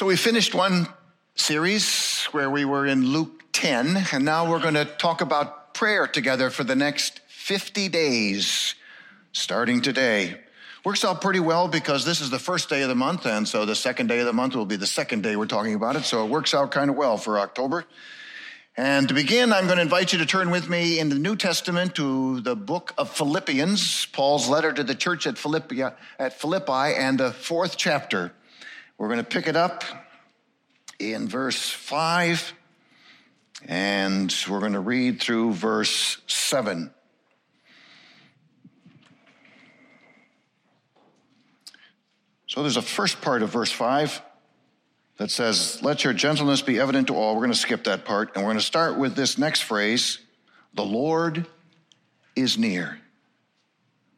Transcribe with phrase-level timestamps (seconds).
[0.00, 0.88] So we finished one
[1.34, 6.06] series where we were in Luke 10, and now we're going to talk about prayer
[6.06, 8.74] together for the next 50 days,
[9.32, 10.40] starting today.
[10.86, 13.66] Works out pretty well because this is the first day of the month, and so
[13.66, 16.04] the second day of the month will be the second day we're talking about it,
[16.04, 17.84] so it works out kind of well for October.
[18.78, 21.36] And to begin, I'm going to invite you to turn with me in the New
[21.36, 25.82] Testament to the book of Philippians, Paul's letter to the church at Philippi,
[26.18, 28.32] at Philippi and the fourth chapter.
[29.00, 29.82] We're going to pick it up
[30.98, 32.52] in verse 5,
[33.64, 36.90] and we're going to read through verse 7.
[42.46, 44.20] So there's a first part of verse 5
[45.16, 47.32] that says, Let your gentleness be evident to all.
[47.36, 50.18] We're going to skip that part, and we're going to start with this next phrase
[50.74, 51.46] The Lord
[52.36, 53.00] is near.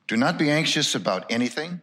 [0.09, 1.83] Do not be anxious about anything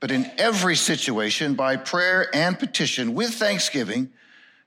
[0.00, 4.10] but in every situation, by prayer and petition, with thanksgiving,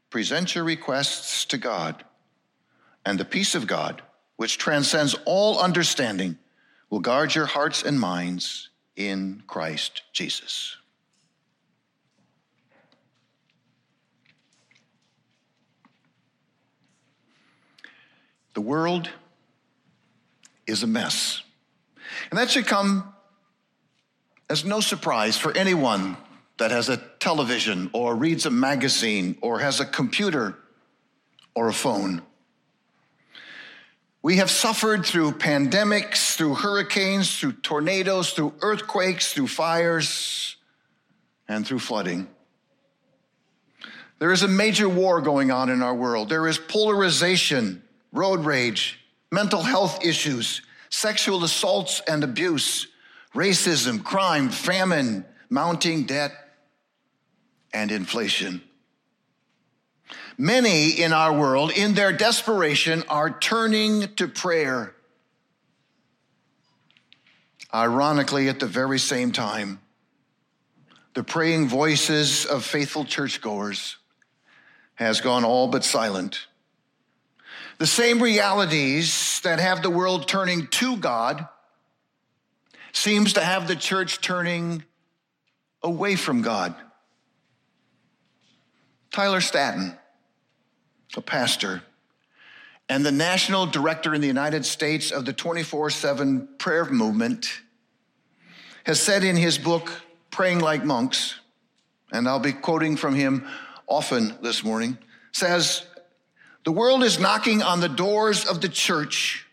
[0.09, 2.03] present your requests to God.
[3.05, 4.01] And the peace of God,
[4.35, 6.37] which transcends all understanding,
[6.89, 10.77] will guard your hearts and minds in Christ Jesus.
[18.53, 19.09] The world
[20.67, 21.41] is a mess.
[22.29, 23.10] And that should come
[24.51, 26.17] as no surprise for anyone
[26.57, 30.57] that has a television or reads a magazine or has a computer
[31.55, 32.21] or a phone.
[34.21, 40.57] We have suffered through pandemics, through hurricanes, through tornadoes, through earthquakes, through fires,
[41.47, 42.27] and through flooding.
[44.19, 46.27] There is a major war going on in our world.
[46.27, 48.99] There is polarization, road rage,
[49.31, 52.87] mental health issues, sexual assaults and abuse,
[53.33, 56.33] racism, crime, famine, mounting debt,
[57.73, 58.61] and inflation.
[60.37, 64.95] Many in our world, in their desperation, are turning to prayer.
[67.73, 69.79] Ironically, at the very same time,
[71.13, 73.97] the praying voices of faithful churchgoers
[74.95, 76.47] has gone all but silent.
[77.77, 81.47] The same realities that have the world turning to God
[82.93, 84.83] seems to have the church turning
[85.83, 86.75] away from God.
[89.11, 89.97] Tyler Staton,
[91.15, 91.81] a pastor,
[92.87, 97.61] and the national director in the United States of the 24 7 prayer movement,
[98.85, 99.91] has said in his book,
[100.29, 101.35] Praying Like Monks,
[102.11, 103.47] and I'll be quoting from him
[103.87, 104.97] often this morning,
[105.31, 105.85] says,
[106.63, 109.45] The world is knocking on the doors of the church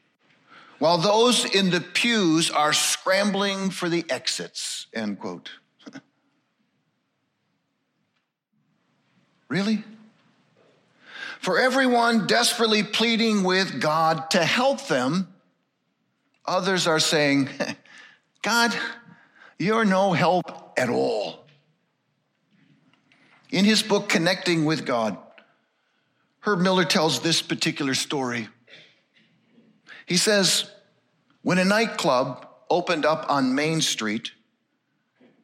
[0.79, 5.51] while those in the pews are scrambling for the exits, end quote.
[9.49, 9.83] really?
[11.41, 15.29] For everyone desperately pleading with God to help them,
[16.47, 17.49] others are saying,
[18.43, 18.77] God,
[19.59, 21.45] you're no help at all.
[23.51, 25.17] In his book, Connecting with God,
[26.41, 28.49] Herb Miller tells this particular story.
[30.09, 30.71] He says,
[31.43, 34.33] when a nightclub opened up on Main Street,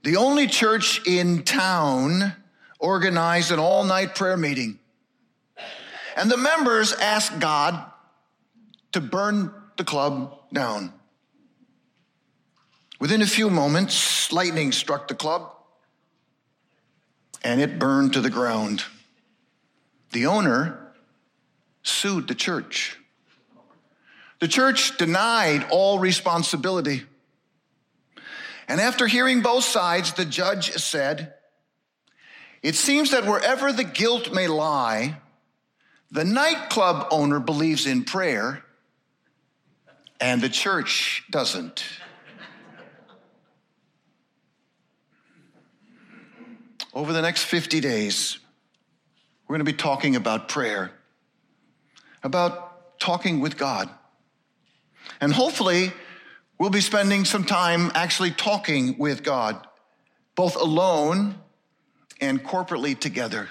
[0.02, 2.34] the only church in town
[2.78, 4.78] organized an all night prayer meeting.
[6.16, 7.84] And the members asked God
[8.92, 10.94] to burn the club down.
[12.98, 15.52] Within a few moments, lightning struck the club
[17.42, 18.84] and it burned to the ground.
[20.12, 20.92] The owner
[21.82, 22.96] sued the church.
[24.44, 27.04] The church denied all responsibility.
[28.68, 31.32] And after hearing both sides, the judge said,
[32.62, 35.16] It seems that wherever the guilt may lie,
[36.10, 38.62] the nightclub owner believes in prayer
[40.20, 41.82] and the church doesn't.
[46.92, 48.38] Over the next 50 days,
[49.48, 50.90] we're going to be talking about prayer,
[52.22, 53.88] about talking with God.
[55.20, 55.92] And hopefully,
[56.58, 59.66] we'll be spending some time actually talking with God,
[60.34, 61.36] both alone
[62.20, 63.48] and corporately together.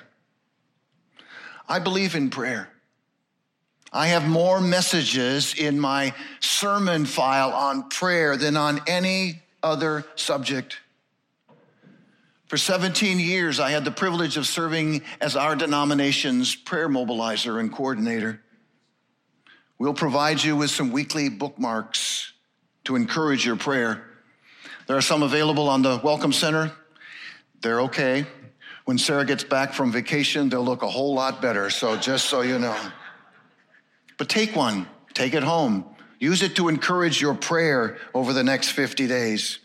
[1.68, 2.69] I believe in prayer.
[3.92, 10.80] I have more messages in my sermon file on prayer than on any other subject.
[12.48, 17.71] For 17 years, I had the privilege of serving as our denomination's prayer mobilizer and
[17.71, 18.43] coordinator.
[19.83, 22.31] We'll provide you with some weekly bookmarks
[22.85, 24.01] to encourage your prayer.
[24.88, 26.71] There are some available on the Welcome Center.
[27.59, 28.25] They're okay.
[28.85, 31.69] When Sarah gets back from vacation, they'll look a whole lot better.
[31.69, 32.77] So, just so you know.
[34.18, 35.83] But take one, take it home.
[36.18, 39.59] Use it to encourage your prayer over the next 50 days.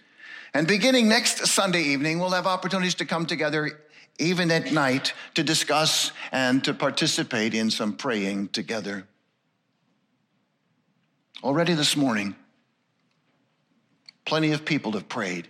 [0.53, 3.71] And beginning next Sunday evening, we'll have opportunities to come together
[4.19, 9.07] even at night to discuss and to participate in some praying together.
[11.43, 12.35] Already this morning,
[14.25, 15.49] plenty of people have prayed,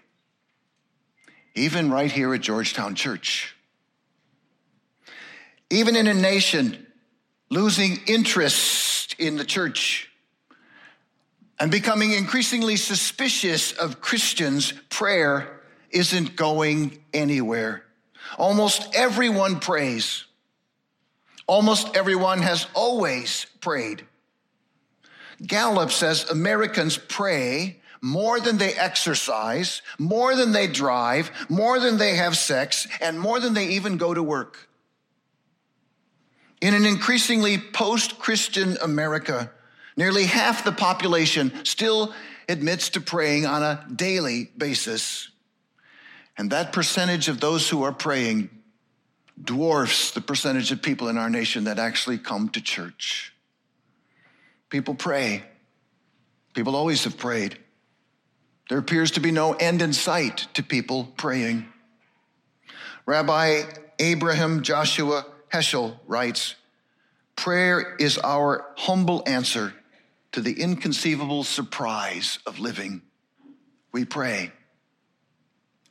[1.55, 3.55] even right here at Georgetown Church.
[5.71, 6.87] Even in a nation
[7.49, 10.11] losing interest in the church
[11.59, 17.83] and becoming increasingly suspicious of Christians, prayer isn't going anywhere.
[18.37, 20.27] Almost everyone prays.
[21.47, 24.05] Almost everyone has always prayed.
[25.47, 32.17] Gallup says Americans pray more than they exercise, more than they drive, more than they
[32.17, 34.69] have sex, and more than they even go to work.
[36.61, 39.51] In an increasingly post Christian America,
[39.97, 42.15] nearly half the population still
[42.49, 45.31] admits to praying on a daily basis.
[46.37, 48.51] And that percentage of those who are praying
[49.43, 53.33] dwarfs the percentage of people in our nation that actually come to church.
[54.71, 55.43] People pray.
[56.55, 57.59] People always have prayed.
[58.69, 61.67] There appears to be no end in sight to people praying.
[63.07, 63.63] Rabbi
[63.99, 66.55] Abraham Joshua Heschel writes
[67.37, 69.73] Prayer is our humble answer
[70.33, 73.01] to the inconceivable surprise of living.
[73.93, 74.53] We pray.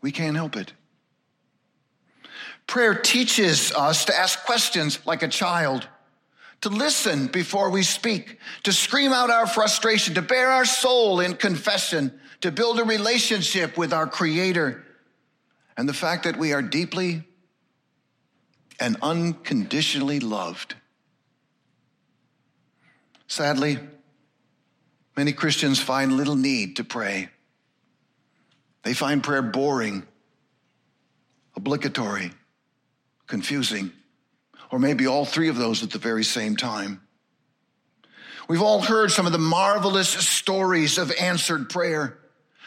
[0.01, 0.73] We can't help it.
[2.67, 5.87] Prayer teaches us to ask questions like a child,
[6.61, 11.35] to listen before we speak, to scream out our frustration, to bear our soul in
[11.35, 14.83] confession, to build a relationship with our Creator,
[15.75, 17.23] and the fact that we are deeply
[18.79, 20.75] and unconditionally loved.
[23.27, 23.79] Sadly,
[25.15, 27.29] many Christians find little need to pray.
[28.83, 30.03] They find prayer boring,
[31.55, 32.31] obligatory,
[33.27, 33.91] confusing,
[34.71, 37.01] or maybe all three of those at the very same time.
[38.47, 42.17] We've all heard some of the marvelous stories of answered prayer,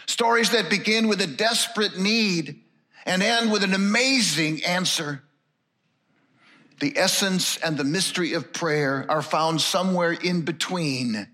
[0.07, 2.61] stories that begin with a desperate need
[3.07, 5.23] and end with an amazing answer.
[6.81, 11.29] The essence and the mystery of prayer are found somewhere in between,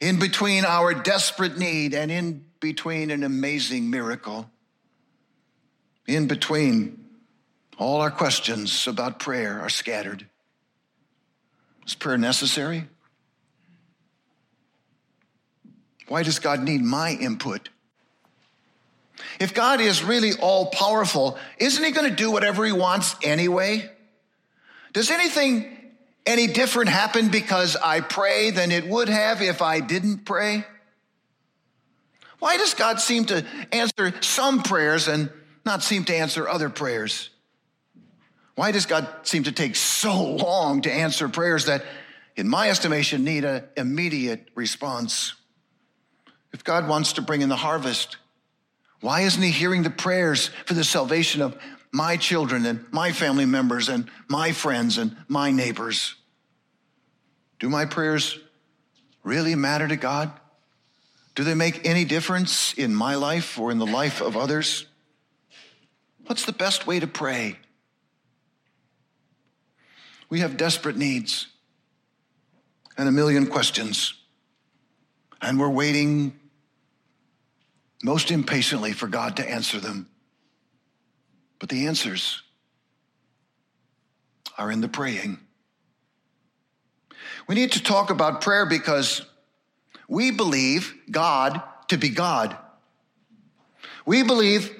[0.00, 4.50] in between our desperate need and in between an amazing miracle.
[6.06, 7.05] In between,
[7.78, 10.26] all our questions about prayer are scattered.
[11.86, 12.88] Is prayer necessary?
[16.08, 17.68] Why does God need my input?
[19.40, 23.90] If God is really all powerful, isn't He going to do whatever He wants anyway?
[24.92, 25.76] Does anything
[26.24, 30.64] any different happen because I pray than it would have if I didn't pray?
[32.38, 35.30] Why does God seem to answer some prayers and
[35.64, 37.30] not seem to answer other prayers?
[38.56, 41.84] Why does God seem to take so long to answer prayers that,
[42.36, 45.34] in my estimation, need an immediate response?
[46.52, 48.16] If God wants to bring in the harvest,
[49.00, 51.56] why isn't He hearing the prayers for the salvation of
[51.92, 56.14] my children and my family members and my friends and my neighbors?
[57.58, 58.38] Do my prayers
[59.22, 60.32] really matter to God?
[61.34, 64.86] Do they make any difference in my life or in the life of others?
[66.24, 67.58] What's the best way to pray?
[70.28, 71.46] We have desperate needs
[72.98, 74.14] and a million questions,
[75.40, 76.38] and we're waiting
[78.02, 80.08] most impatiently for God to answer them.
[81.58, 82.42] But the answers
[84.58, 85.38] are in the praying.
[87.46, 89.24] We need to talk about prayer because
[90.08, 92.56] we believe God to be God.
[94.04, 94.74] We believe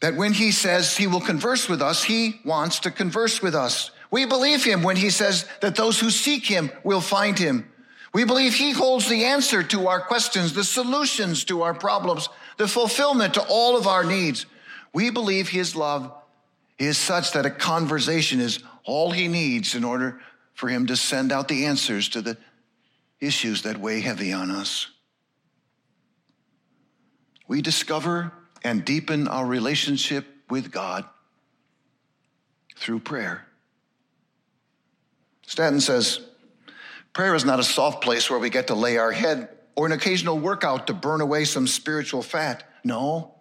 [0.00, 3.90] that when he says he will converse with us, he wants to converse with us.
[4.16, 7.70] We believe him when he says that those who seek him will find him.
[8.14, 12.66] We believe he holds the answer to our questions, the solutions to our problems, the
[12.66, 14.46] fulfillment to all of our needs.
[14.94, 16.14] We believe his love
[16.78, 20.18] is such that a conversation is all he needs in order
[20.54, 22.38] for him to send out the answers to the
[23.20, 24.86] issues that weigh heavy on us.
[27.46, 28.32] We discover
[28.64, 31.04] and deepen our relationship with God
[32.76, 33.46] through prayer.
[35.46, 36.20] Stanton says,
[37.12, 39.92] Prayer is not a soft place where we get to lay our head or an
[39.92, 42.64] occasional workout to burn away some spiritual fat.
[42.84, 43.36] No,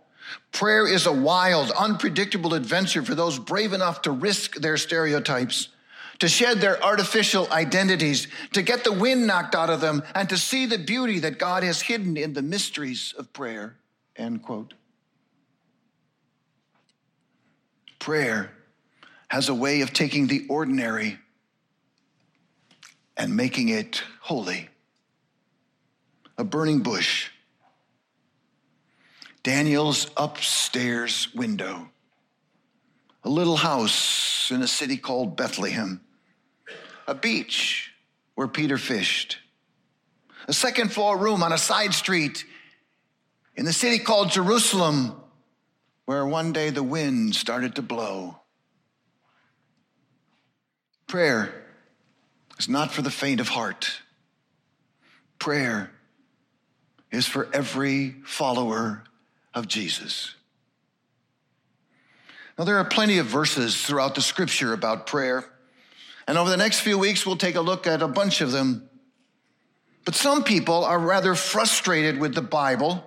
[0.52, 5.70] Prayer is a wild, unpredictable adventure for those brave enough to risk their stereotypes,
[6.20, 10.38] to shed their artificial identities, to get the wind knocked out of them, and to
[10.38, 13.76] see the beauty that God has hidden in the mysteries of prayer.
[14.16, 14.74] End quote.
[18.00, 18.52] Prayer
[19.28, 21.20] has a way of taking the ordinary
[23.18, 24.70] and making it holy.
[26.38, 27.30] A burning bush,
[29.44, 31.90] Daniel's upstairs window,
[33.24, 36.02] a little house in a city called Bethlehem,
[37.08, 37.94] a beach
[38.36, 39.38] where Peter fished,
[40.48, 42.46] a second floor room on a side street
[43.56, 45.14] in the city called Jerusalem,
[46.06, 48.38] where one day the wind started to blow.
[51.08, 51.65] Prayer
[52.58, 54.02] is not for the faint of heart.
[55.40, 55.92] Prayer
[57.12, 59.04] is for every follower
[59.54, 60.36] of Jesus.
[62.58, 65.46] Now, there are plenty of verses throughout the scripture about prayer,
[66.28, 68.90] and over the next few weeks, we'll take a look at a bunch of them.
[70.06, 73.04] But some people are rather frustrated with the Bible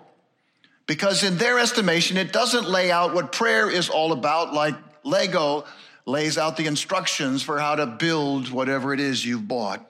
[0.86, 4.74] because, in their estimation, it doesn't lay out what prayer is all about, like
[5.04, 5.64] Lego
[6.08, 9.84] lays out the instructions for how to build whatever it is you've bought.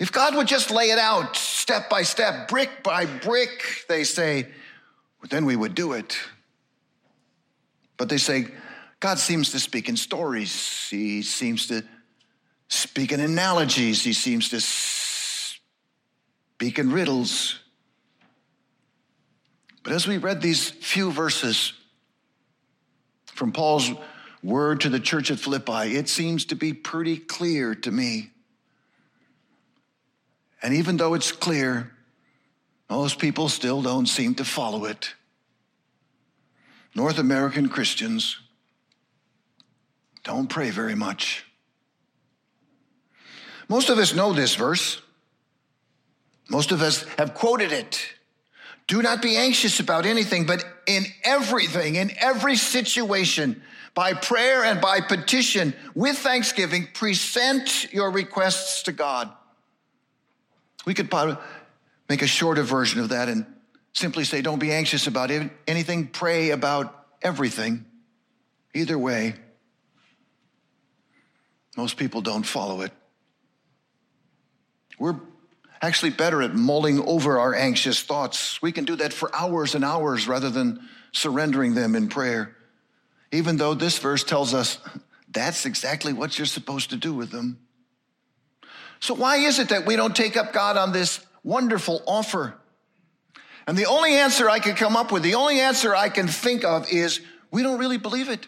[0.00, 4.48] If God would just lay it out step by step, brick by brick, they say,
[5.28, 6.16] then we would do it.
[7.98, 8.46] But they say,
[8.98, 10.88] God seems to speak in stories.
[10.88, 11.84] He seems to
[12.68, 14.02] speak in analogies.
[14.02, 14.60] He seems to
[16.54, 17.58] speak in riddles.
[19.82, 21.74] But as we read these few verses
[23.26, 23.90] from Paul's
[24.46, 28.30] word to the church at Philippi, it seems to be pretty clear to me.
[30.62, 31.92] And even though it's clear,
[32.88, 35.14] most people still don't seem to follow it.
[36.94, 38.38] North American Christians
[40.22, 41.44] don't pray very much.
[43.68, 45.02] Most of us know this verse.
[46.48, 48.00] Most of us have quoted it.
[48.86, 53.60] Do not be anxious about anything, but in everything, in every situation,
[53.96, 59.32] by prayer and by petition, with thanksgiving, present your requests to God.
[60.84, 61.38] We could probably
[62.06, 63.46] make a shorter version of that and
[63.94, 65.30] simply say, don't be anxious about
[65.66, 67.86] anything, pray about everything.
[68.74, 69.34] Either way,
[71.74, 72.92] most people don't follow it.
[74.98, 75.18] We're
[75.80, 78.60] actually better at mulling over our anxious thoughts.
[78.60, 82.55] We can do that for hours and hours rather than surrendering them in prayer
[83.32, 84.78] even though this verse tells us
[85.30, 87.58] that's exactly what you're supposed to do with them.
[89.00, 92.54] So, why is it that we don't take up God on this wonderful offer?
[93.66, 96.64] And the only answer I can come up with, the only answer I can think
[96.64, 98.46] of is we don't really believe it.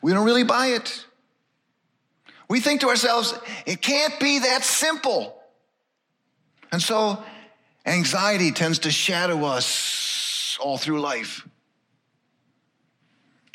[0.00, 1.04] We don't really buy it.
[2.48, 3.34] We think to ourselves,
[3.66, 5.38] it can't be that simple.
[6.70, 7.22] And so
[7.84, 11.46] anxiety tends to shadow us all through life.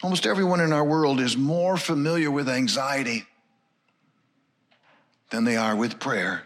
[0.03, 3.25] Almost everyone in our world is more familiar with anxiety
[5.31, 6.43] than they are with prayer.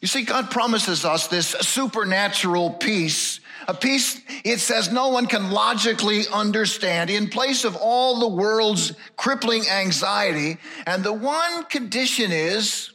[0.00, 3.38] You see, God promises us this supernatural peace,
[3.68, 8.92] a peace it says no one can logically understand, in place of all the world's
[9.16, 10.58] crippling anxiety.
[10.84, 12.90] And the one condition is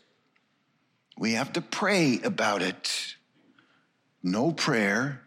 [1.17, 3.15] we have to pray about it.
[4.21, 5.21] No prayer,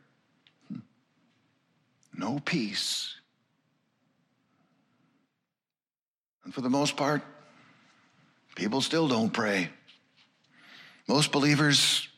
[2.15, 3.15] no peace.
[6.51, 7.23] And for the most part,
[8.57, 9.71] people still don't pray.
[11.07, 12.09] Most believers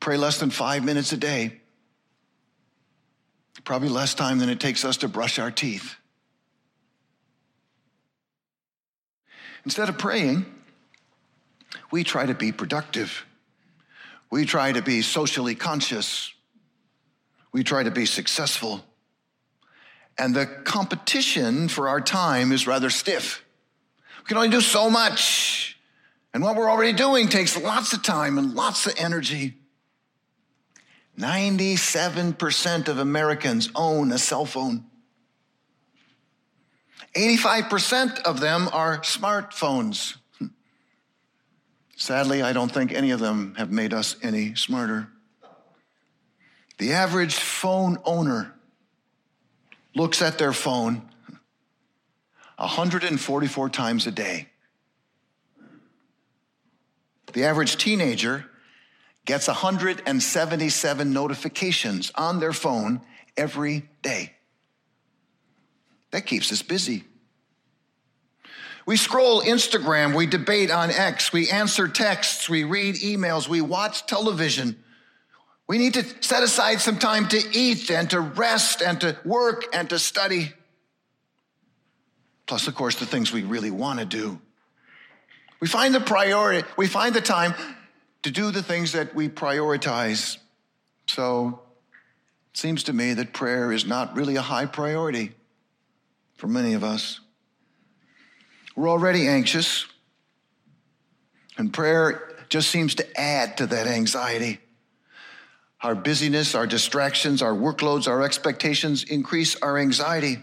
[0.00, 1.62] pray less than five minutes a day,
[3.64, 5.96] probably less time than it takes us to brush our teeth.
[9.64, 10.44] Instead of praying,
[11.90, 13.24] we try to be productive.
[14.28, 16.34] We try to be socially conscious.
[17.50, 18.84] We try to be successful.
[20.18, 23.40] And the competition for our time is rather stiff.
[24.24, 25.78] We can only do so much.
[26.32, 29.52] And what we're already doing takes lots of time and lots of energy.
[31.18, 34.86] 97% of Americans own a cell phone.
[37.14, 40.16] 85% of them are smartphones.
[41.96, 45.08] Sadly, I don't think any of them have made us any smarter.
[46.78, 48.54] The average phone owner
[49.94, 51.10] looks at their phone
[52.56, 54.48] 144 times a day.
[57.32, 58.46] The average teenager
[59.24, 63.00] gets 177 notifications on their phone
[63.36, 64.32] every day.
[66.12, 67.04] That keeps us busy.
[68.86, 74.06] We scroll Instagram, we debate on X, we answer texts, we read emails, we watch
[74.06, 74.82] television.
[75.66, 79.64] We need to set aside some time to eat and to rest and to work
[79.74, 80.52] and to study.
[82.46, 84.40] Plus, of course, the things we really want to do.
[85.60, 87.54] We find the priority, we find the time
[88.22, 90.38] to do the things that we prioritize.
[91.06, 91.60] So
[92.52, 95.32] it seems to me that prayer is not really a high priority
[96.36, 97.20] for many of us.
[98.76, 99.86] We're already anxious,
[101.56, 104.58] and prayer just seems to add to that anxiety.
[105.80, 110.38] Our busyness, our distractions, our workloads, our expectations increase our anxiety.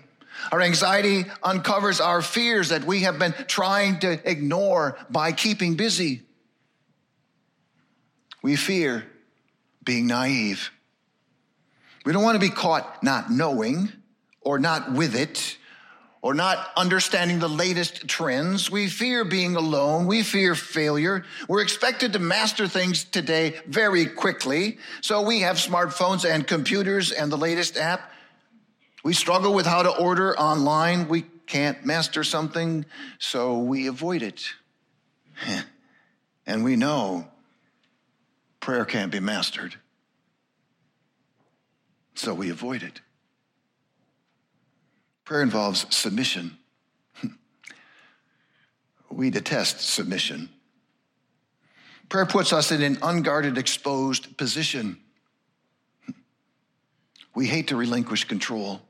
[0.52, 6.22] Our anxiety uncovers our fears that we have been trying to ignore by keeping busy.
[8.42, 9.06] We fear
[9.84, 10.72] being naive.
[12.06, 13.92] We don't want to be caught not knowing
[14.42, 15.58] or not with it
[16.24, 18.70] or not understanding the latest trends.
[18.70, 20.06] We fear being alone.
[20.06, 21.26] We fear failure.
[21.48, 24.78] We're expected to master things today very quickly.
[25.02, 28.12] So we have smartphones and computers and the latest app.
[29.04, 31.08] We struggle with how to order online.
[31.08, 32.86] We can't master something,
[33.20, 34.46] so we avoid it.
[36.46, 37.28] and we know
[38.60, 39.76] prayer can't be mastered,
[42.14, 43.02] so we avoid it.
[45.26, 46.58] Prayer involves submission.
[49.10, 50.50] we detest submission.
[52.10, 54.98] Prayer puts us in an unguarded, exposed position.
[57.34, 58.82] We hate to relinquish control.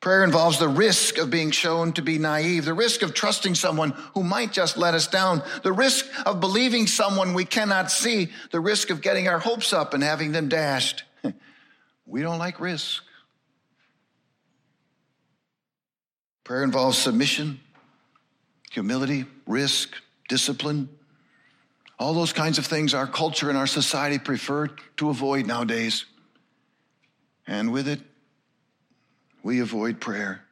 [0.00, 3.90] Prayer involves the risk of being shown to be naive, the risk of trusting someone
[4.12, 8.60] who might just let us down, the risk of believing someone we cannot see, the
[8.60, 11.04] risk of getting our hopes up and having them dashed.
[12.06, 13.02] we don't like risk.
[16.44, 17.58] Prayer involves submission,
[18.70, 19.94] humility, risk,
[20.28, 20.90] discipline.
[21.98, 24.66] All those kinds of things our culture and our society prefer
[24.98, 26.04] to avoid nowadays.
[27.46, 28.00] And with it,
[29.44, 30.42] we avoid prayer.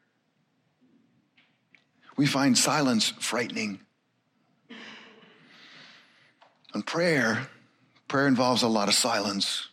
[2.17, 3.81] We find silence frightening.
[6.75, 7.49] And prayer,
[8.07, 9.69] prayer involves a lot of silence.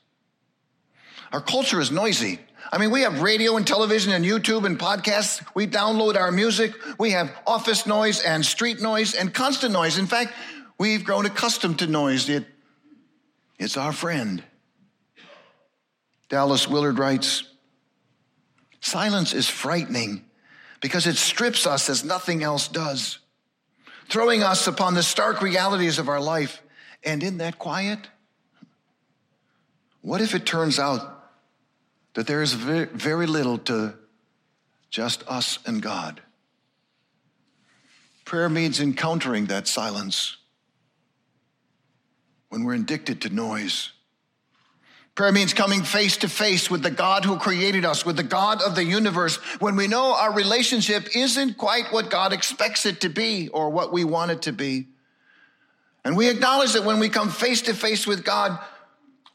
[1.31, 2.39] Our culture is noisy.
[2.71, 5.45] I mean, we have radio and television and YouTube and podcasts.
[5.53, 6.73] We download our music.
[6.97, 9.97] We have office noise and street noise and constant noise.
[9.97, 10.33] In fact,
[10.77, 12.29] we've grown accustomed to noise.
[12.29, 12.45] It,
[13.57, 14.43] it's our friend.
[16.29, 17.43] Dallas Willard writes
[18.81, 20.25] Silence is frightening
[20.81, 23.19] because it strips us as nothing else does,
[24.09, 26.61] throwing us upon the stark realities of our life.
[27.03, 27.99] And in that quiet,
[30.01, 31.19] what if it turns out
[32.13, 33.93] that there is very little to
[34.89, 36.21] just us and God.
[38.25, 40.37] Prayer means encountering that silence
[42.49, 43.91] when we're addicted to noise.
[45.19, 48.61] Prayer means coming face to face with the God who created us, with the God
[48.61, 53.09] of the universe, when we know our relationship isn't quite what God expects it to
[53.09, 54.87] be or what we want it to be.
[56.05, 58.59] And we acknowledge that when we come face to face with God,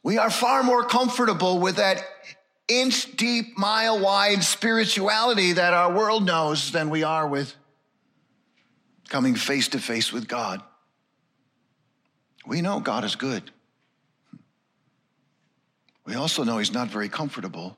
[0.02, 2.02] we are far more comfortable with that
[2.66, 7.54] inch deep, mile wide spirituality that our world knows than we are with
[9.10, 10.62] coming face to face with God.
[12.46, 13.50] We know God is good.
[16.06, 17.76] We also know He's not very comfortable.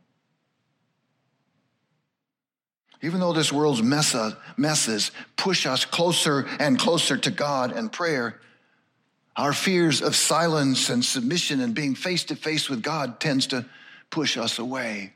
[3.03, 8.41] Even though this world's uh, messes push us closer and closer to God and prayer,
[9.37, 13.67] our fears of silence and submission and being face to face with God tends to
[14.11, 15.13] push us away.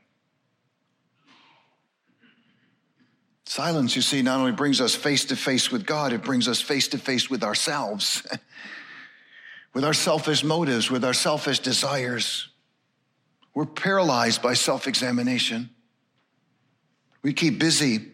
[3.45, 6.61] Silence, you see, not only brings us face to face with God, it brings us
[6.61, 8.25] face to face with ourselves,
[9.73, 12.50] with our selfish motives, with our selfish desires.
[13.53, 15.69] We're paralyzed by self examination.
[17.21, 18.07] We keep busy.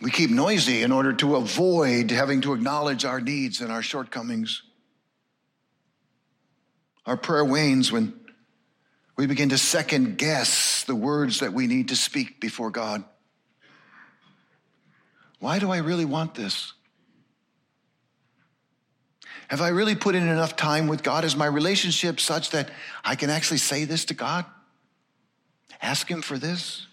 [0.00, 4.62] We keep noisy in order to avoid having to acknowledge our needs and our shortcomings.
[7.06, 8.14] Our prayer wanes when
[9.16, 13.04] we begin to second guess the words that we need to speak before God.
[15.38, 16.72] Why do I really want this?
[19.52, 21.26] Have I really put in enough time with God?
[21.26, 22.70] Is my relationship such that
[23.04, 24.46] I can actually say this to God?
[25.82, 26.86] Ask Him for this?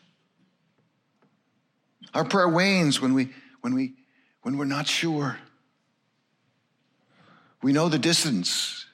[2.14, 3.30] Our prayer wanes when, we,
[3.62, 3.94] when, we,
[4.42, 5.38] when we're not sure.
[7.62, 8.86] We know the distance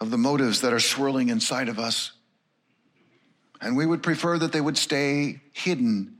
[0.00, 2.12] of the motives that are swirling inside of us.
[3.60, 6.16] And we would prefer that they would stay hidden,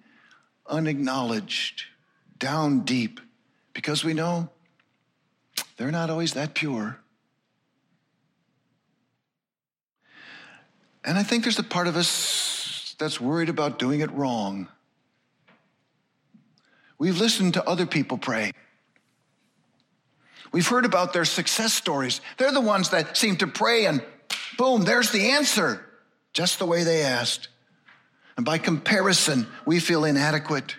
[0.66, 1.84] unacknowledged,
[2.36, 3.20] down deep,
[3.72, 4.50] because we know
[5.80, 6.98] they're not always that pure.
[11.02, 14.68] And I think there's a part of us that's worried about doing it wrong.
[16.98, 18.52] We've listened to other people pray.
[20.52, 22.20] We've heard about their success stories.
[22.36, 24.04] They're the ones that seem to pray and
[24.58, 25.82] boom, there's the answer,
[26.34, 27.48] just the way they asked.
[28.36, 30.76] And by comparison, we feel inadequate.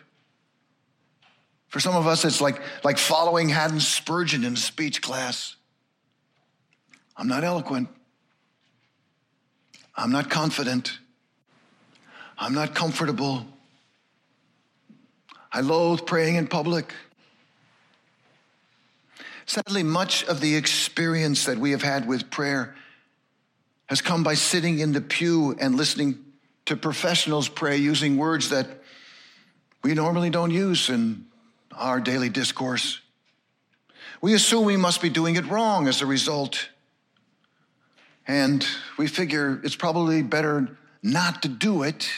[1.71, 5.55] For some of us, it's like, like following Haddon Spurgeon in a speech class.
[7.15, 7.87] I'm not eloquent.
[9.95, 10.99] I'm not confident.
[12.37, 13.45] I'm not comfortable.
[15.49, 16.93] I loathe praying in public.
[19.45, 22.75] Sadly, much of the experience that we have had with prayer
[23.85, 26.19] has come by sitting in the pew and listening
[26.65, 28.67] to professionals pray using words that
[29.85, 31.30] we normally don't use in
[31.75, 33.01] our daily discourse.
[34.21, 36.69] We assume we must be doing it wrong as a result.
[38.27, 38.65] And
[38.97, 42.09] we figure it's probably better not to do it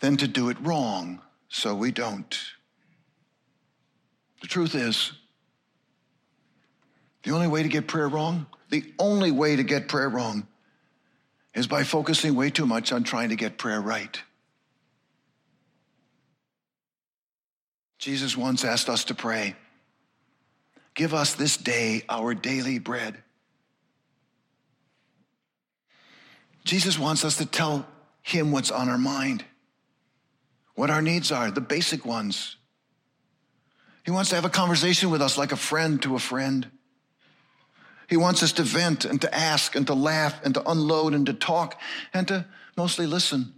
[0.00, 2.38] than to do it wrong, so we don't.
[4.42, 5.12] The truth is,
[7.22, 10.46] the only way to get prayer wrong, the only way to get prayer wrong
[11.54, 14.20] is by focusing way too much on trying to get prayer right.
[18.04, 19.56] Jesus once asked us to pray,
[20.92, 23.16] Give us this day our daily bread.
[26.64, 27.86] Jesus wants us to tell
[28.20, 29.42] him what's on our mind,
[30.74, 32.56] what our needs are, the basic ones.
[34.04, 36.70] He wants to have a conversation with us like a friend to a friend.
[38.10, 41.24] He wants us to vent and to ask and to laugh and to unload and
[41.24, 41.80] to talk
[42.12, 42.44] and to
[42.76, 43.54] mostly listen.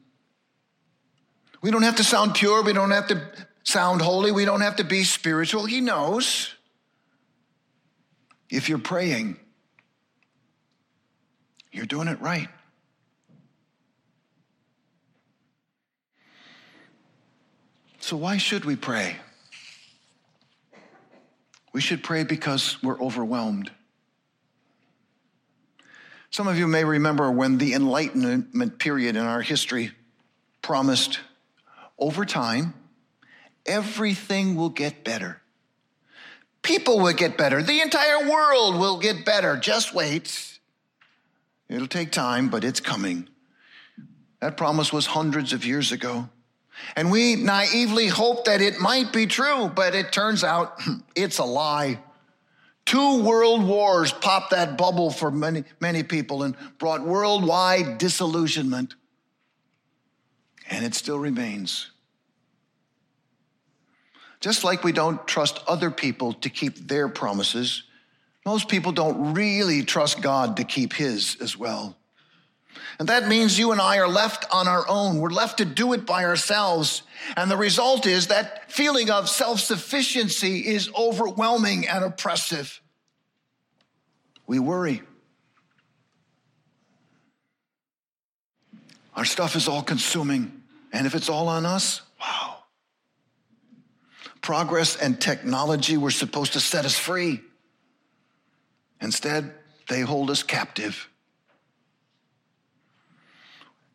[1.62, 2.62] We don't have to sound pure.
[2.62, 3.28] We don't have to
[3.66, 4.30] sound holy.
[4.30, 5.66] We don't have to be spiritual.
[5.66, 6.54] He knows
[8.48, 9.36] if you're praying,
[11.72, 12.48] you're doing it right.
[17.98, 19.16] So, why should we pray?
[21.72, 23.70] We should pray because we're overwhelmed.
[26.30, 29.90] Some of you may remember when the Enlightenment period in our history
[30.62, 31.18] promised
[31.98, 32.74] over time,
[33.66, 35.40] everything will get better.
[36.62, 37.62] People will get better.
[37.62, 39.56] The entire world will get better.
[39.56, 40.58] Just wait.
[41.68, 43.28] It'll take time, but it's coming.
[44.40, 46.28] That promise was hundreds of years ago.
[46.94, 50.80] And we naively hoped that it might be true, but it turns out
[51.16, 51.98] it's a lie.
[52.84, 58.94] Two world wars popped that bubble for many, many people and brought worldwide disillusionment.
[60.70, 61.90] And it still remains.
[64.46, 67.82] Just like we don't trust other people to keep their promises,
[68.44, 71.96] most people don't really trust God to keep his as well.
[73.00, 75.18] And that means you and I are left on our own.
[75.18, 77.02] We're left to do it by ourselves.
[77.36, 82.80] And the result is that feeling of self sufficiency is overwhelming and oppressive.
[84.46, 85.02] We worry.
[89.16, 90.62] Our stuff is all consuming.
[90.92, 92.55] And if it's all on us, wow.
[94.46, 97.40] Progress and technology were supposed to set us free.
[99.00, 99.52] Instead,
[99.88, 101.08] they hold us captive.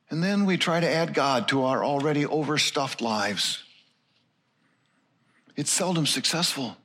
[0.09, 3.63] And then we try to add God to our already overstuffed lives.
[5.55, 6.75] It's seldom successful.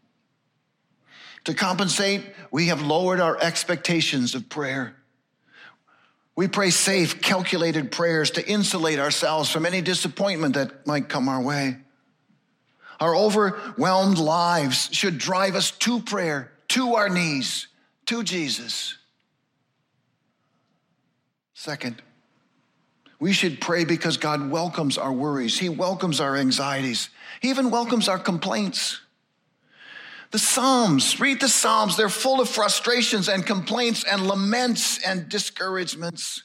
[1.43, 4.95] To compensate, we have lowered our expectations of prayer.
[6.37, 11.43] We pray safe, calculated prayers to insulate ourselves from any disappointment that might come our
[11.43, 11.79] way.
[13.01, 17.69] Our overwhelmed lives should drive us to prayer, to our knees,
[18.07, 18.97] to Jesus.
[21.55, 22.03] Second,
[23.19, 25.59] we should pray because God welcomes our worries.
[25.59, 27.09] He welcomes our anxieties.
[27.41, 29.01] He even welcomes our complaints.
[30.33, 31.97] The Psalms, read the Psalms.
[31.97, 36.43] They're full of frustrations and complaints and laments and discouragements.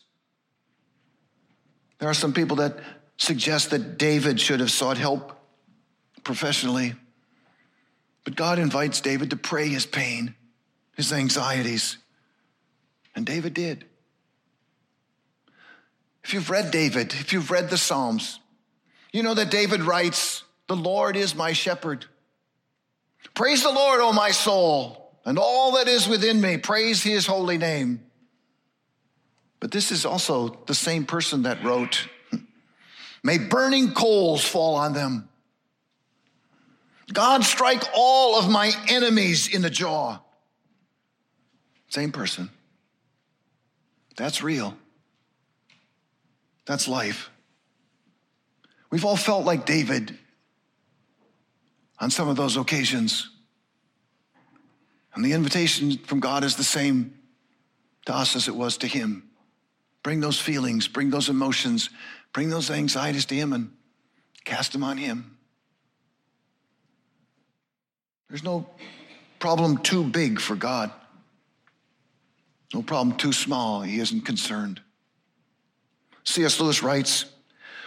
[1.99, 2.79] There are some people that
[3.17, 5.40] suggest that David should have sought help
[6.23, 6.95] professionally.
[8.23, 10.36] But God invites David to pray his pain,
[10.95, 11.97] his anxieties.
[13.15, 13.86] And David did.
[16.23, 18.39] If you've read David, if you've read the Psalms,
[19.12, 22.05] you know that David writes, The Lord is my shepherd.
[23.34, 24.97] Praise the Lord, O my soul.
[25.25, 28.03] and all that is within me, praise his holy name.
[29.60, 32.07] But this is also the same person that wrote,
[33.23, 35.29] May burning coals fall on them.
[37.13, 40.19] God strike all of my enemies in the jaw.
[41.89, 42.50] Same person.
[44.15, 44.78] That's real.
[46.65, 47.30] That's life.
[48.89, 50.17] We've all felt like David
[52.00, 53.30] on some of those occasions.
[55.13, 57.13] And the invitation from God is the same
[58.06, 59.30] to us as it was to him.
[60.04, 61.89] Bring those feelings, bring those emotions,
[62.34, 63.71] bring those anxieties to him and
[64.45, 65.38] cast them on him.
[68.31, 68.65] There's no
[69.39, 70.89] problem too big for God.
[72.73, 73.81] No problem too small.
[73.81, 74.79] He isn't concerned.
[76.23, 76.57] C.S.
[76.61, 77.25] Lewis writes,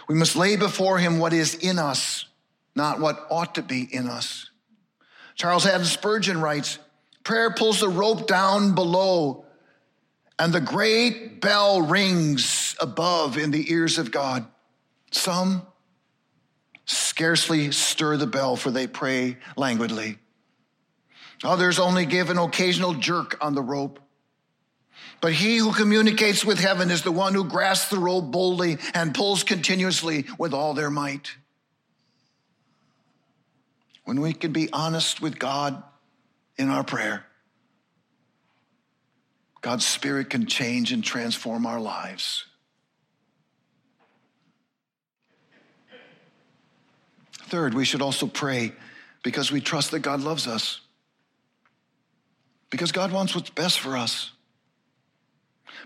[0.07, 2.25] We must lay before him what is in us,
[2.75, 4.51] not what ought to be in us.
[5.33, 6.77] Charles Haddon Spurgeon writes,
[7.23, 9.45] Prayer pulls the rope down below,
[10.37, 14.45] and the great bell rings above in the ears of God.
[15.09, 15.65] Some
[16.85, 20.19] scarcely stir the bell, for they pray languidly.
[21.43, 23.99] Others only give an occasional jerk on the rope.
[25.21, 29.13] But he who communicates with heaven is the one who grasps the rope boldly and
[29.13, 31.31] pulls continuously with all their might.
[34.03, 35.81] When we can be honest with God
[36.57, 37.25] in our prayer,
[39.61, 42.45] God's Spirit can change and transform our lives.
[47.47, 48.73] Third, we should also pray
[49.23, 50.81] because we trust that God loves us,
[52.69, 54.31] because God wants what's best for us.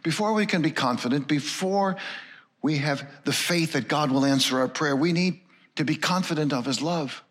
[0.04, 1.98] Before we can be confident, before
[2.62, 5.42] we have the faith that God will answer our prayer, we need
[5.76, 7.24] to be confident of His love,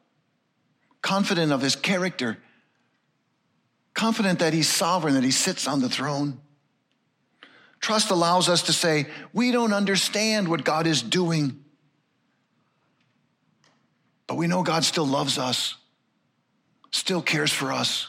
[1.02, 2.38] confident of His character,
[3.94, 6.40] confident that He's sovereign, that He sits on the throne.
[7.80, 11.64] Trust allows us to say, We don't understand what God is doing,
[14.26, 15.76] but we know God still loves us,
[16.90, 18.08] still cares for us,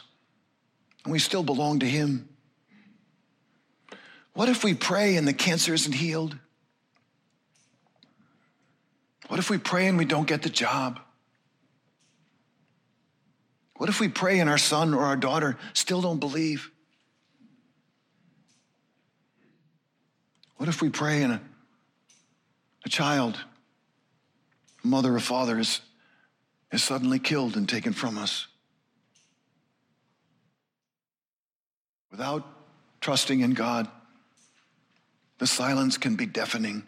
[1.04, 2.28] and we still belong to Him.
[4.34, 6.36] What if we pray and the cancer isn't healed?
[9.28, 11.00] What if we pray and we don't get the job?
[13.76, 16.70] What if we pray and our son or our daughter still don't believe?
[20.56, 21.40] What if we pray and a,
[22.84, 23.38] a child,
[24.84, 25.80] a mother or father is,
[26.70, 28.48] is suddenly killed and taken from us?
[32.10, 32.46] Without
[33.00, 33.88] trusting in God,
[35.38, 36.86] the silence can be deafening.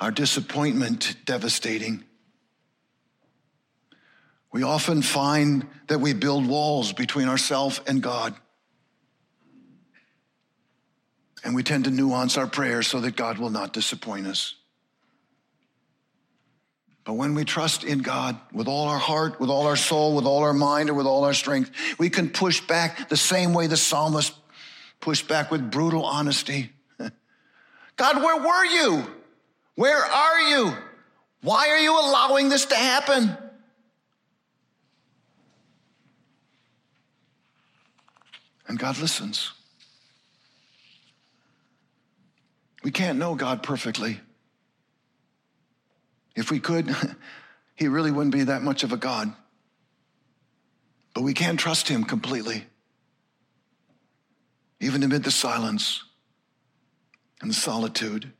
[0.00, 2.04] Our disappointment devastating.
[4.52, 8.34] We often find that we build walls between ourselves and God.
[11.44, 14.54] And we tend to nuance our prayers so that God will not disappoint us.
[17.04, 20.26] But when we trust in God with all our heart, with all our soul, with
[20.26, 23.66] all our mind, or with all our strength, we can push back the same way
[23.66, 24.34] the psalmist
[25.00, 26.70] pushed back with brutal honesty.
[27.96, 29.06] God, where were you?
[29.74, 30.72] Where are you?
[31.42, 33.36] Why are you allowing this to happen?
[38.68, 39.52] And God listens.
[42.84, 44.20] We can't know God perfectly.
[46.34, 46.94] If we could,
[47.74, 49.32] he really wouldn't be that much of a God.
[51.14, 52.64] But we can trust him completely
[54.80, 56.02] even amid the silence
[57.40, 58.32] and the solitude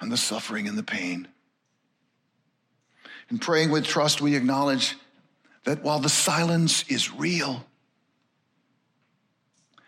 [0.00, 1.28] and the suffering and the pain.
[3.30, 4.96] In praying with trust, we acknowledge
[5.64, 7.64] that while the silence is real,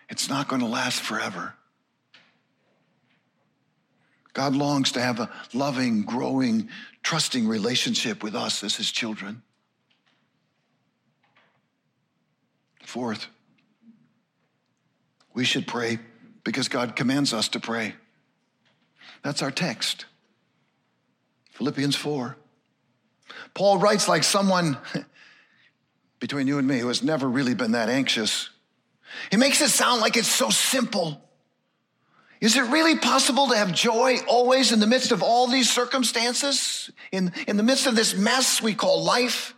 [0.09, 1.55] it's not going to last forever.
[4.37, 6.69] God longs to have a loving, growing,
[7.03, 9.41] trusting relationship with us as his children.
[12.85, 13.29] Fourth,
[15.33, 16.01] we should pray
[16.45, 17.95] because God commands us to pray.
[19.23, 20.05] That's our text.
[21.53, 22.37] Philippians 4.
[23.55, 24.77] Paul writes like someone
[26.21, 28.51] between you and me who has never really been that anxious.
[29.31, 31.26] He makes it sound like it's so simple.
[32.41, 36.91] Is it really possible to have joy always in the midst of all these circumstances?
[37.11, 39.55] In, in the midst of this mess we call life?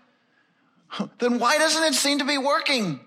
[1.19, 3.01] Then why doesn't it seem to be working?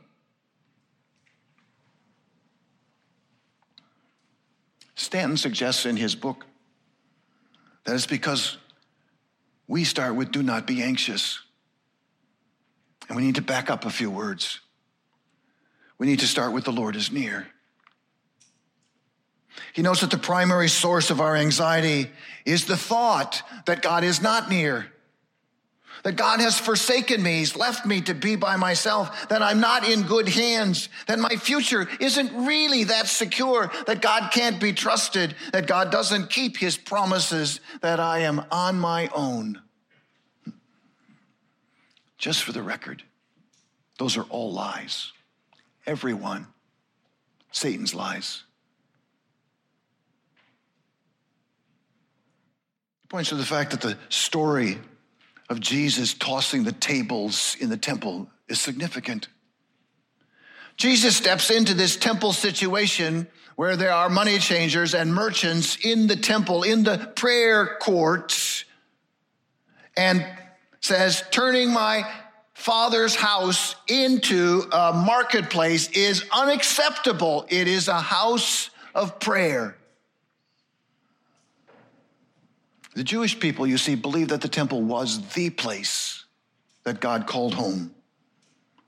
[4.95, 6.45] Stanton suggests in his book
[7.85, 8.57] that it's because
[9.67, 11.39] we start with do not be anxious.
[13.07, 14.59] And we need to back up a few words.
[15.97, 17.47] We need to start with the Lord is near.
[19.73, 22.09] He knows that the primary source of our anxiety
[22.45, 24.87] is the thought that God is not near,
[26.03, 29.87] that God has forsaken me, He's left me to be by myself, that I'm not
[29.87, 35.35] in good hands, that my future isn't really that secure, that God can't be trusted,
[35.53, 39.61] that God doesn't keep His promises, that I am on my own.
[42.17, 43.03] Just for the record,
[43.97, 45.11] those are all lies.
[45.85, 46.47] Everyone.
[47.51, 48.43] Satan's lies.
[53.11, 54.77] Points to the fact that the story
[55.49, 59.27] of Jesus tossing the tables in the temple is significant.
[60.77, 66.15] Jesus steps into this temple situation where there are money changers and merchants in the
[66.15, 68.63] temple, in the prayer courts,
[69.97, 70.25] and
[70.79, 72.09] says, Turning my
[72.53, 77.45] father's house into a marketplace is unacceptable.
[77.49, 79.75] It is a house of prayer.
[82.93, 86.25] The Jewish people, you see, believed that the temple was the place
[86.83, 87.93] that God called home,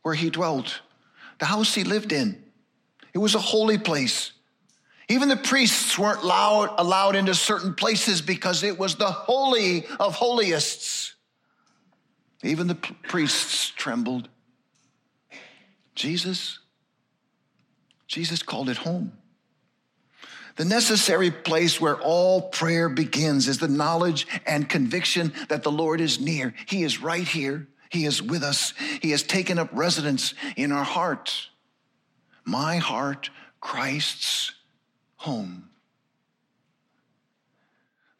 [0.02, 0.82] where he dwelt,
[1.40, 2.44] the house he lived in.
[3.14, 4.32] It was a holy place.
[5.10, 10.16] Even the priests weren't allowed, allowed into certain places because it was the holy of
[10.16, 11.14] holiest.
[12.44, 14.28] Even the priests trembled.
[15.96, 16.60] Jesus,
[18.08, 19.14] Jesus called it home.
[20.56, 26.00] The necessary place where all prayer begins is the knowledge and conviction that the Lord
[26.00, 26.54] is near.
[26.68, 27.68] He is right here.
[27.90, 28.74] He is with us.
[29.02, 31.50] He has taken up residence in our heart.
[32.46, 33.30] My heart,
[33.62, 34.52] Christ's
[35.18, 35.70] home.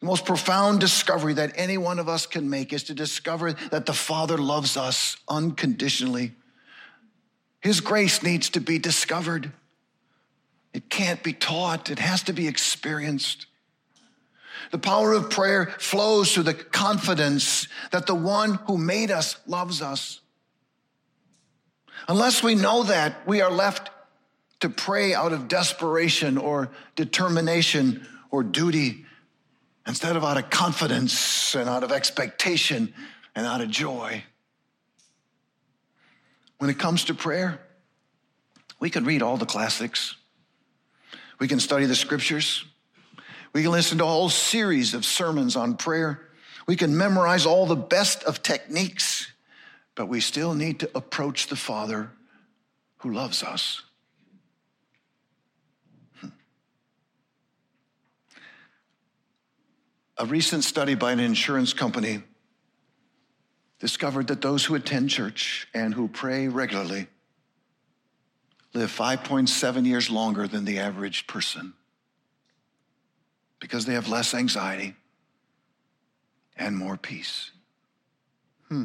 [0.00, 3.86] The most profound discovery that any one of us can make is to discover that
[3.86, 6.32] the Father loves us unconditionally.
[7.60, 9.52] His grace needs to be discovered.
[10.74, 13.46] It can't be taught, it has to be experienced.
[14.72, 19.80] The power of prayer flows through the confidence that the one who made us loves
[19.80, 20.20] us.
[22.08, 23.90] Unless we know that, we are left
[24.60, 29.04] to pray out of desperation or determination or duty
[29.86, 32.92] instead of out of confidence and out of expectation
[33.36, 34.24] and out of joy.
[36.58, 37.60] When it comes to prayer,
[38.80, 40.16] we can read all the classics.
[41.44, 42.64] We can study the scriptures.
[43.52, 46.22] We can listen to a whole series of sermons on prayer.
[46.66, 49.30] We can memorize all the best of techniques,
[49.94, 52.10] but we still need to approach the Father
[53.00, 53.82] who loves us.
[56.22, 56.28] Hmm.
[60.16, 62.22] A recent study by an insurance company
[63.80, 67.08] discovered that those who attend church and who pray regularly
[68.74, 71.72] live 5.7 years longer than the average person
[73.60, 74.94] because they have less anxiety
[76.56, 77.52] and more peace.
[78.68, 78.84] Hmm.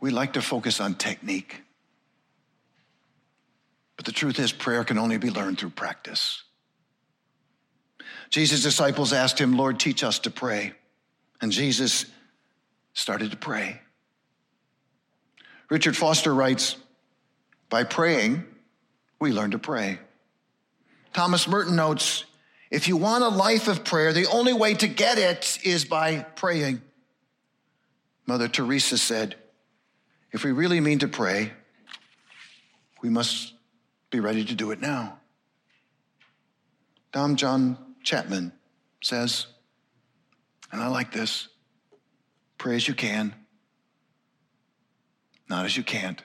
[0.00, 1.62] We like to focus on technique.
[3.96, 6.42] But the truth is, prayer can only be learned through practice.
[8.30, 10.72] Jesus' disciples asked him, Lord, teach us to pray.
[11.42, 12.06] And Jesus
[12.94, 13.80] started to pray.
[15.70, 16.76] Richard Foster writes
[17.70, 18.44] By praying,
[19.18, 19.98] we learn to pray.
[21.14, 22.24] Thomas Merton notes
[22.70, 26.20] if you want a life of prayer, the only way to get it is by
[26.20, 26.82] praying.
[28.26, 29.34] Mother Teresa said,
[30.30, 31.50] if we really mean to pray,
[33.02, 33.54] we must
[34.10, 35.18] be ready to do it now.
[37.10, 38.52] Dom John Chapman
[39.02, 39.46] says,
[40.70, 41.48] and I like this
[42.56, 43.34] pray as you can,
[45.50, 46.22] not as you can't.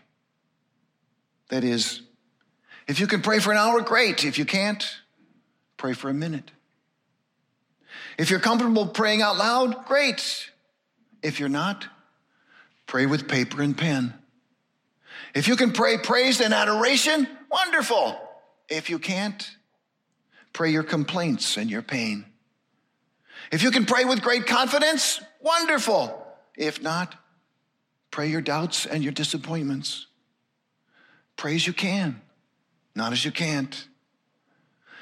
[1.50, 2.02] That is,
[2.88, 4.24] if you can pray for an hour, great.
[4.24, 4.88] If you can't,
[5.78, 6.52] pray for a minute.
[8.18, 10.50] If you're comfortable praying out loud, great.
[11.22, 11.86] If you're not,
[12.86, 14.14] pray with paper and pen.
[15.34, 18.18] If you can pray praise and adoration, wonderful.
[18.70, 19.50] If you can't,
[20.54, 22.26] pray your complaints and your pain.
[23.52, 26.26] If you can pray with great confidence, wonderful.
[26.56, 27.16] If not,
[28.16, 30.08] Pray your doubts and your disappointments.
[31.36, 32.22] Pray as you can,
[32.96, 33.90] not as you can't.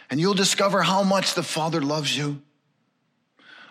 [0.09, 2.41] And you'll discover how much the Father loves you.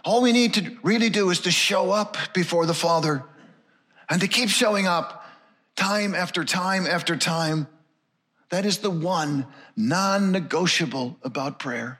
[0.04, 3.24] All we need to really do is to show up before the Father
[4.08, 5.26] and to keep showing up
[5.74, 7.66] time after time after time.
[8.50, 11.98] That is the one non negotiable about prayer.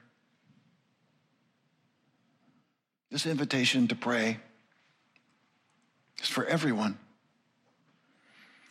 [3.11, 4.37] This invitation to pray
[6.21, 6.99] is for everyone.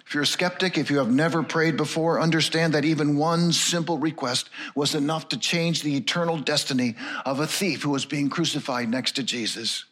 [0.07, 3.99] If you're a skeptic, if you have never prayed before, understand that even one simple
[3.99, 8.89] request was enough to change the eternal destiny of a thief who was being crucified
[8.89, 9.85] next to Jesus.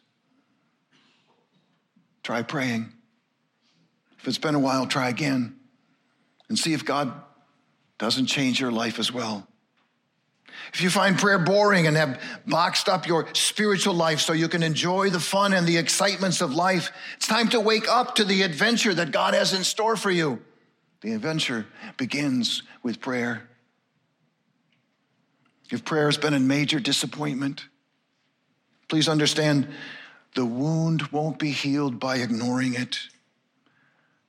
[2.23, 2.91] Try praying.
[4.19, 5.55] If it's been a while, try again
[6.49, 7.13] and see if God
[7.97, 9.47] doesn't change your life as well.
[10.73, 14.63] If you find prayer boring and have boxed up your spiritual life so you can
[14.63, 18.41] enjoy the fun and the excitements of life, it's time to wake up to the
[18.43, 20.41] adventure that God has in store for you.
[21.01, 21.65] The adventure
[21.97, 23.49] begins with prayer.
[25.71, 27.65] If prayer has been a major disappointment,
[28.87, 29.67] please understand
[30.35, 32.99] the wound won't be healed by ignoring it.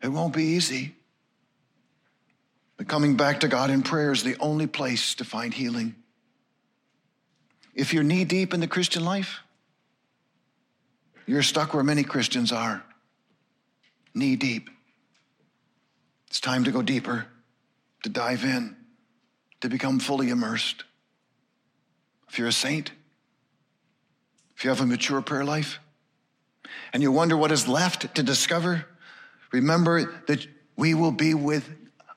[0.03, 0.97] It won't be easy.
[2.77, 5.95] But coming back to God in prayer is the only place to find healing.
[7.75, 9.41] If you're knee deep in the Christian life,
[11.27, 12.85] you're stuck where many Christians are,
[14.15, 14.69] knee deep.
[16.29, 17.27] It's time to go deeper,
[18.03, 18.77] to dive in,
[19.61, 20.85] to become fully immersed.
[22.29, 22.91] If you're a saint,
[24.57, 25.79] if you have a mature prayer life,
[26.93, 28.87] and you wonder what is left to discover,
[29.51, 30.47] remember that
[30.77, 31.69] we will be with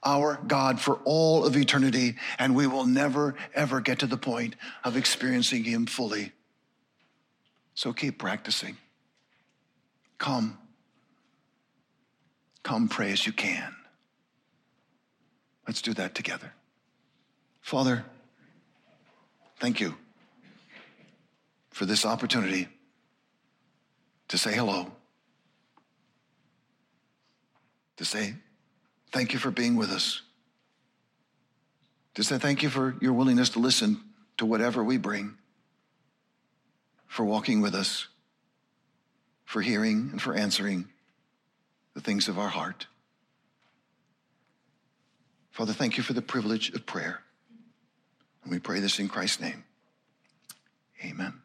[0.05, 4.55] our God for all of eternity, and we will never, ever get to the point
[4.83, 6.31] of experiencing Him fully.
[7.73, 8.77] So keep practicing.
[10.17, 10.57] Come.
[12.63, 13.75] Come pray as you can.
[15.67, 16.53] Let's do that together.
[17.61, 18.05] Father,
[19.59, 19.95] thank you
[21.71, 22.67] for this opportunity
[24.27, 24.91] to say hello,
[27.97, 28.35] to say
[29.11, 30.21] Thank you for being with us.
[32.15, 33.99] To say thank you for your willingness to listen
[34.37, 35.35] to whatever we bring,
[37.07, 38.07] for walking with us,
[39.45, 40.87] for hearing and for answering
[41.93, 42.87] the things of our heart.
[45.51, 47.21] Father, thank you for the privilege of prayer.
[48.43, 49.63] And we pray this in Christ's name.
[51.03, 51.44] Amen.